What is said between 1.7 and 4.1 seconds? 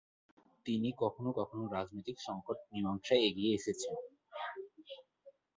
রাজনৈতিক সঙ্কট মীমাংসায় এগিয়ে এসেছেন।